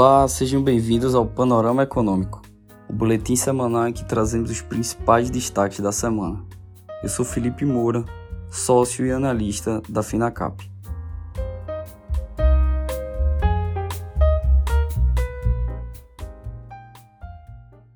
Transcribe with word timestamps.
Olá, 0.00 0.28
sejam 0.28 0.62
bem-vindos 0.62 1.12
ao 1.12 1.26
Panorama 1.26 1.82
Econômico, 1.82 2.40
o 2.88 2.92
boletim 2.92 3.34
semanal 3.34 3.88
em 3.88 3.92
que 3.92 4.04
trazemos 4.04 4.48
os 4.48 4.62
principais 4.62 5.28
destaques 5.28 5.80
da 5.80 5.90
semana. 5.90 6.40
Eu 7.02 7.08
sou 7.08 7.24
Felipe 7.24 7.64
Moura, 7.64 8.04
sócio 8.48 9.04
e 9.04 9.10
analista 9.10 9.82
da 9.88 10.00
Finacap. 10.00 10.70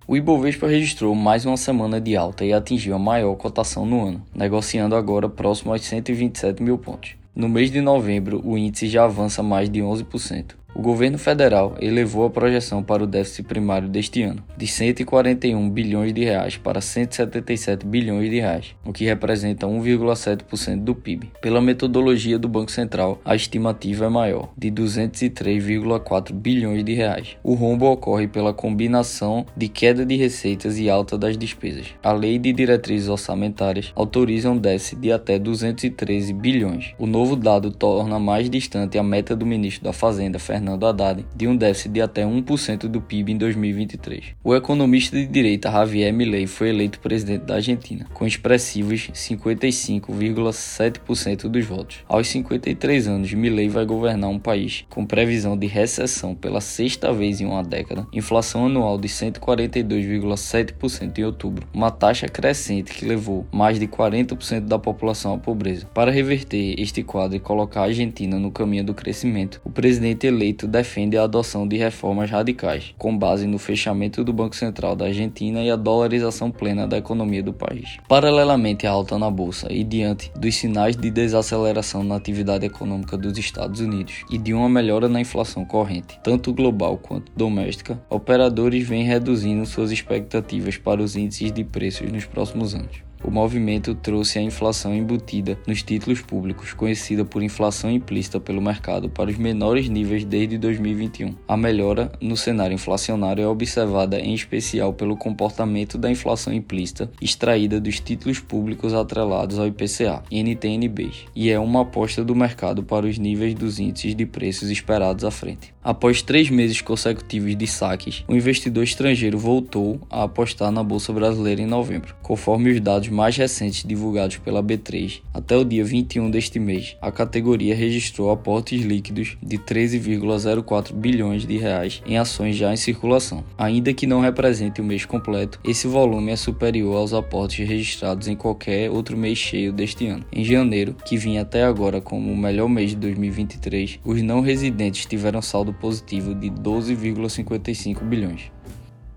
O 0.04 0.16
Ibovespa 0.16 0.66
registrou 0.66 1.14
mais 1.14 1.46
uma 1.46 1.57
semana 1.57 2.00
de 2.00 2.16
alta 2.16 2.44
e 2.44 2.53
atingiu 2.53 2.96
a 2.96 2.98
maior 2.98 3.36
cotação 3.36 3.86
no 3.86 4.04
ano, 4.04 4.26
negociando 4.34 4.96
agora 4.96 5.29
próximo 5.29 5.71
aos 5.71 5.82
127 5.82 6.64
mil 6.64 6.79
pontos. 6.79 7.14
No 7.32 7.48
mês 7.48 7.71
de 7.71 7.80
novembro, 7.80 8.43
o 8.44 8.58
índice 8.58 8.89
já 8.89 9.04
avança 9.04 9.40
mais 9.40 9.71
de 9.71 9.79
11%. 9.80 10.61
O 10.75 10.81
governo 10.81 11.18
federal 11.18 11.75
elevou 11.81 12.25
a 12.25 12.31
projeção 12.31 12.82
para 12.82 13.04
o 13.04 13.07
déficit 13.07 13.46
primário 13.46 13.89
deste 13.89 14.22
ano 14.22 14.43
de 14.57 14.67
141 14.67 15.68
bilhões 15.68 16.14
de 16.14 16.25
reais 16.25 16.57
para 16.57 16.80
177 16.80 17.85
bilhões 17.85 18.30
de 18.30 18.40
reais, 18.40 18.75
o 18.85 18.93
que 18.93 19.04
representa 19.04 19.66
1,7% 19.66 20.82
do 20.82 20.94
PIB. 20.94 21.30
Pela 21.43 21.61
metodologia 21.61 22.39
do 22.39 22.49
Banco 22.49 22.71
Central, 22.71 23.21
a 23.22 23.36
estimativa 23.36 24.07
é 24.07 24.08
maior, 24.08 24.49
de 24.57 24.71
203,4 24.71 26.32
bilhões 26.32 26.82
de 26.82 26.94
reais. 26.94 27.36
O 27.43 27.52
rombo 27.52 27.91
ocorre 27.91 28.27
pela 28.27 28.54
combinação 28.54 29.44
de 29.54 29.68
queda 29.68 30.07
de 30.07 30.16
receitas 30.16 30.79
e 30.79 30.89
alta 30.89 31.18
das 31.18 31.36
despesas. 31.36 31.89
A 32.02 32.12
Lei 32.12 32.39
de 32.39 32.50
Diretrizes 32.50 33.08
Orçamentárias 33.08 33.92
autoriza 33.94 34.50
um 34.50 34.56
déficit 34.56 35.00
de 35.00 35.12
até 35.12 35.39
213 35.39 36.33
bilhões. 36.33 36.94
O 36.98 37.06
novo 37.06 37.36
dado 37.36 37.70
torna 37.70 38.19
mais 38.19 38.48
distante 38.48 38.97
a 38.97 39.02
meta 39.02 39.36
do 39.36 39.44
ministro 39.44 39.84
da 39.84 39.92
Fazenda, 39.92 40.39
Fernando 40.39 40.61
Fernando 40.62 40.86
Haddad 40.86 41.27
de 41.34 41.48
um 41.48 41.56
déficit 41.56 41.88
de 41.88 42.00
até 42.00 42.24
1% 42.24 42.86
do 42.86 43.00
PIB 43.00 43.32
em 43.32 43.36
2023. 43.36 44.27
O 44.44 44.55
economista 44.55 45.16
de 45.16 45.27
direita 45.27 45.68
Javier 45.68 46.12
Milei 46.12 46.46
foi 46.46 46.68
eleito 46.68 47.00
presidente 47.00 47.42
da 47.42 47.56
Argentina, 47.56 48.06
com 48.14 48.24
expressivos 48.24 49.10
55,7% 49.12 51.48
dos 51.48 51.64
votos. 51.64 52.05
Aos 52.08 52.28
53 52.28 53.08
anos, 53.08 53.34
Milei 53.34 53.68
vai 53.68 53.84
governar 53.84 54.30
um 54.30 54.38
país 54.38 54.84
com 54.88 55.05
previsão 55.05 55.58
de 55.58 55.66
recessão 55.66 56.33
pela 56.33 56.60
sexta 56.60 57.12
vez 57.12 57.40
em 57.40 57.46
uma 57.46 57.64
década, 57.64 58.06
inflação 58.12 58.66
anual 58.66 58.96
de 58.96 59.08
142,7% 59.08 61.18
em 61.18 61.24
outubro, 61.24 61.66
uma 61.74 61.90
taxa 61.90 62.28
crescente 62.28 62.92
que 62.92 63.05
levou 63.05 63.44
mais 63.50 63.80
de 63.80 63.88
40% 63.88 64.60
da 64.60 64.78
população 64.78 65.34
à 65.34 65.38
pobreza. 65.38 65.86
Para 65.92 66.12
reverter 66.12 66.78
este 66.78 67.02
quadro 67.02 67.36
e 67.36 67.40
colocar 67.40 67.80
a 67.80 67.86
Argentina 67.86 68.38
no 68.38 68.52
caminho 68.52 68.84
do 68.84 68.94
crescimento, 68.94 69.60
o 69.64 69.70
presidente 69.70 70.24
eleito 70.24 70.52
eleito 70.53 70.67
defende 70.67 71.17
a 71.17 71.25
adoção 71.25 71.67
de 71.67 71.77
reformas 71.77 72.31
radicais, 72.31 72.95
com 72.98 73.17
base 73.17 73.47
no 73.47 73.58
fechamento 73.58 74.22
do 74.22 74.33
Banco 74.33 74.55
Central 74.55 74.95
da 74.95 75.06
Argentina 75.06 75.62
e 75.62 75.70
a 75.70 75.77
dolarização 75.77 76.50
plena 76.50 76.86
da 76.86 76.98
economia 76.98 77.42
do 77.42 77.53
país. 77.53 77.97
Paralelamente 78.06 78.86
à 78.86 78.91
alta 78.91 79.19
na 79.19 79.30
bolsa 79.30 79.73
e 79.73 79.83
diante 79.83 80.30
dos 80.39 80.55
sinais 80.55 80.95
de 80.97 81.11
desaceleração 81.11 82.05
na 82.05 82.17
atividade 82.17 82.67
econômica 82.67 83.17
dos 83.17 83.36
Estados 83.39 83.80
Unidos 83.80 84.25
e 84.30 84.36
de 84.39 84.53
uma 84.53 84.69
melhora 84.69 85.08
na 85.08 85.20
inflação 85.20 85.64
corrente, 85.64 86.19
tanto 86.23 86.53
global 86.53 86.98
quanto 86.98 87.33
doméstica, 87.34 88.00
operadores 88.11 88.86
vêm 88.86 89.05
reduzindo 89.05 89.64
suas 89.64 89.91
expectativas 89.91 90.77
para 90.77 91.03
os 91.03 91.17
índices 91.17 91.50
de 91.50 91.64
preços 91.64 92.12
nos 92.12 92.27
próximos 92.27 92.75
anos. 92.75 93.11
O 93.24 93.30
movimento 93.30 93.94
trouxe 93.94 94.38
a 94.38 94.42
inflação 94.42 94.94
embutida 94.94 95.56
nos 95.66 95.82
títulos 95.82 96.20
públicos, 96.20 96.72
conhecida 96.72 97.24
por 97.24 97.42
inflação 97.42 97.90
implícita 97.90 98.40
pelo 98.40 98.60
mercado, 98.60 99.08
para 99.08 99.30
os 99.30 99.36
menores 99.36 99.88
níveis 99.88 100.24
desde 100.24 100.58
2021. 100.58 101.34
A 101.46 101.56
melhora 101.56 102.10
no 102.20 102.36
cenário 102.36 102.74
inflacionário 102.74 103.44
é 103.44 103.46
observada 103.46 104.18
em 104.18 104.34
especial 104.34 104.92
pelo 104.92 105.16
comportamento 105.16 105.96
da 105.96 106.11
inflação 106.11 106.52
implícita 106.52 107.11
extraída 107.20 107.80
dos 107.80 108.00
títulos 108.00 108.40
públicos 108.40 108.92
atrelados 108.92 109.58
ao 109.58 109.68
IPCA, 109.68 110.22
NTNBs, 110.30 111.27
e 111.34 111.50
é 111.50 111.58
uma 111.61 111.82
aposta 111.82 112.24
do 112.24 112.34
mercado 112.34 112.82
para 112.82 113.06
os 113.06 113.18
níveis 113.18 113.55
dos 113.55 113.78
índices 113.78 114.16
de 114.16 114.27
preços 114.27 114.68
esperados 114.68 115.24
à 115.24 115.30
frente. 115.30 115.72
Após 115.84 116.22
três 116.22 116.48
meses 116.48 116.80
consecutivos 116.80 117.56
de 117.56 117.66
saques, 117.66 118.24
o 118.28 118.34
investidor 118.34 118.84
estrangeiro 118.84 119.38
voltou 119.38 120.00
a 120.08 120.24
apostar 120.24 120.70
na 120.70 120.82
Bolsa 120.82 121.12
Brasileira 121.12 121.61
em 121.61 121.66
novembro, 121.66 122.14
conforme 122.22 122.70
os 122.70 122.80
dados 122.80 123.08
mais 123.12 123.36
recentes 123.36 123.84
divulgados 123.86 124.39
pela 124.39 124.62
B3, 124.62 125.20
até 125.33 125.56
o 125.56 125.64
dia 125.64 125.84
21 125.84 126.30
deste 126.30 126.58
mês, 126.58 126.96
a 127.00 127.12
categoria 127.12 127.74
registrou 127.74 128.31
aportes 128.31 128.83
líquidos 128.83 129.37
de 129.43 129.59
13,04 129.59 130.93
bilhões 130.93 131.47
de 131.47 131.56
reais 131.56 132.03
em 132.06 132.17
ações 132.17 132.56
já 132.56 132.73
em 132.73 132.77
circulação. 132.77 133.45
Ainda 133.56 133.93
que 133.93 134.06
não 134.06 134.21
represente 134.21 134.81
o 134.81 134.84
mês 134.84 135.05
completo, 135.05 135.61
esse 135.65 135.87
volume 135.87 136.33
é 136.33 136.37
superior 136.37 136.97
aos 136.97 137.12
aportes 137.12 137.67
registrados 137.69 138.28
em 138.28 138.34
qualquer 138.34 138.91
outro 138.91 139.17
mês 139.17 139.39
cheio 139.39 139.73
deste 139.73 140.06
ano. 140.06 140.25
Em 140.33 140.44
janeiro, 140.44 140.97
que 141.05 141.17
vinha 141.17 141.43
até 141.43 141.62
agora 141.65 142.00
como 142.00 142.33
o 142.33 142.37
melhor 142.37 142.69
mês 142.69 142.91
de 142.91 142.97
2023, 142.97 144.00
os 144.05 144.23
não 144.23 144.41
residentes 144.41 145.06
tiveram 145.06 145.43
saldo 145.43 145.73
positivo 145.73 146.34
de 146.34 146.50
12,55 146.50 148.03
bilhões. 148.05 148.50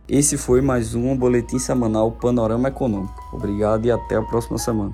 Esse 0.08 0.38
foi 0.38 0.62
mais 0.62 0.94
um 0.94 1.18
boletim 1.18 1.58
semanal 1.58 2.12
Panorama 2.12 2.68
Econômico. 2.68 3.28
Obrigado 3.34 3.88
e 3.88 3.92
até 3.92 4.16
a 4.16 4.22
próxima 4.22 4.60
semana. 4.60 4.94